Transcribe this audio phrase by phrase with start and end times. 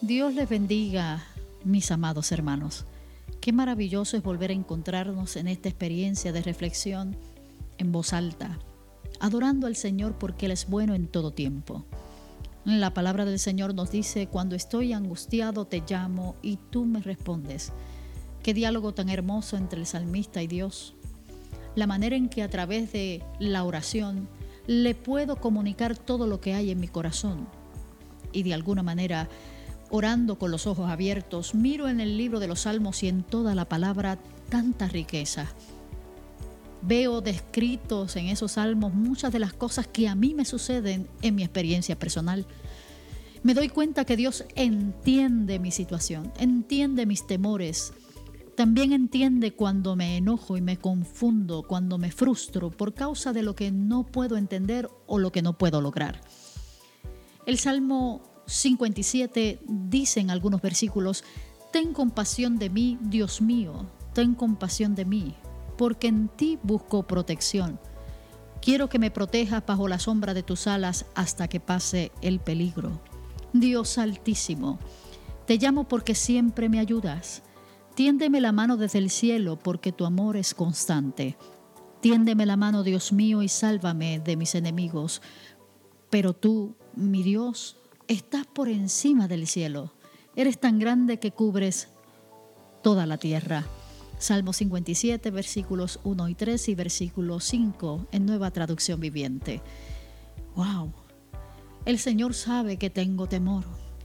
[0.00, 1.24] Dios les bendiga,
[1.64, 2.84] mis amados hermanos.
[3.40, 7.16] Qué maravilloso es volver a encontrarnos en esta experiencia de reflexión
[7.78, 8.60] en voz alta,
[9.18, 11.84] adorando al Señor porque Él es bueno en todo tiempo.
[12.64, 17.72] La palabra del Señor nos dice, cuando estoy angustiado te llamo y tú me respondes.
[18.44, 20.94] Qué diálogo tan hermoso entre el salmista y Dios.
[21.74, 24.28] La manera en que a través de la oración
[24.68, 27.48] le puedo comunicar todo lo que hay en mi corazón.
[28.32, 29.28] Y de alguna manera
[29.90, 33.54] orando con los ojos abiertos, miro en el libro de los Salmos y en toda
[33.54, 34.18] la palabra
[34.48, 35.46] tanta riqueza.
[36.82, 41.34] Veo descritos en esos salmos muchas de las cosas que a mí me suceden en
[41.34, 42.46] mi experiencia personal.
[43.42, 47.92] Me doy cuenta que Dios entiende mi situación, entiende mis temores.
[48.56, 53.54] También entiende cuando me enojo y me confundo, cuando me frustro por causa de lo
[53.54, 56.20] que no puedo entender o lo que no puedo lograr.
[57.46, 61.22] El Salmo 57 dice en algunos versículos,
[61.70, 65.34] Ten compasión de mí, Dios mío, ten compasión de mí,
[65.76, 67.78] porque en ti busco protección.
[68.62, 73.00] Quiero que me protejas bajo la sombra de tus alas hasta que pase el peligro.
[73.52, 74.78] Dios altísimo,
[75.46, 77.42] te llamo porque siempre me ayudas.
[77.94, 81.36] Tiéndeme la mano desde el cielo porque tu amor es constante.
[82.00, 85.20] Tiéndeme la mano, Dios mío, y sálvame de mis enemigos.
[86.10, 87.77] Pero tú, mi Dios,
[88.08, 89.92] estás por encima del cielo.
[90.34, 91.88] Eres tan grande que cubres
[92.82, 93.64] toda la tierra.
[94.18, 99.60] Salmo 57, versículos 1 y 3 y versículo 5 en nueva traducción viviente.
[100.56, 100.92] ¡Wow!
[101.84, 103.64] El Señor sabe que tengo temor.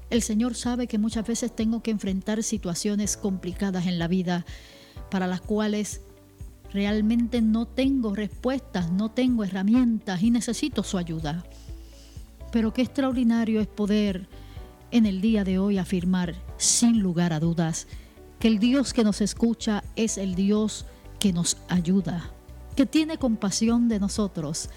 [0.09, 4.45] El Señor sabe que muchas veces tengo que enfrentar situaciones complicadas en la vida
[5.09, 6.01] para las cuales
[6.71, 11.43] realmente no tengo respuestas, no tengo herramientas y necesito su ayuda.
[12.53, 14.27] Pero qué extraordinario es poder
[14.91, 17.87] en el día de hoy afirmar sin lugar a dudas
[18.39, 20.85] que el Dios que nos escucha es el Dios
[21.19, 22.29] que nos ayuda,
[22.75, 24.69] que tiene compasión de nosotros.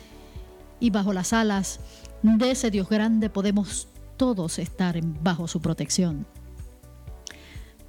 [0.81, 1.81] Y bajo las alas
[2.23, 6.27] de ese Dios grande podemos todos estar bajo su protección.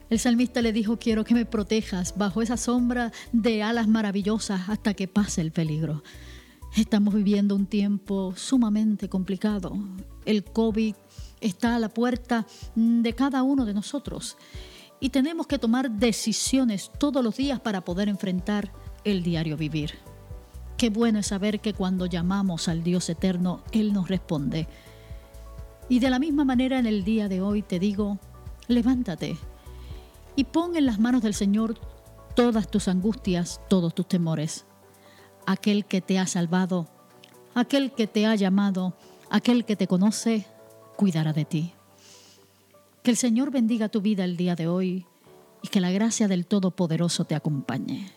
[0.10, 4.94] El salmista le dijo, quiero que me protejas bajo esa sombra de alas maravillosas hasta
[4.96, 6.04] que pase el peligro.
[6.78, 9.76] Estamos viviendo un tiempo sumamente complicado.
[10.26, 10.94] El COVID
[11.42, 12.46] está a la puerta
[12.76, 14.38] de cada uno de nosotros
[15.00, 18.72] y tenemos que tomar decisiones todos los días para poder enfrentar
[19.04, 19.94] el diario vivir.
[20.78, 24.68] Qué bueno es saber que cuando llamamos al Dios eterno, Él nos responde.
[25.90, 28.20] Y de la misma manera en el día de hoy te digo,
[28.68, 29.36] levántate
[30.36, 31.80] y pon en las manos del Señor
[32.36, 34.68] todas tus angustias, todos tus temores
[35.48, 36.88] aquel que te ha salvado,
[37.56, 38.94] aquel que te ha llamado,
[39.32, 40.46] aquel que te conoce,
[40.96, 41.74] cuidará de ti.
[43.02, 45.06] Que el Señor bendiga tu vida el día de hoy
[45.64, 48.12] y que la gracia del Todopoderoso te acompañe.